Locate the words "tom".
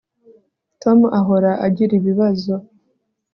0.81-0.99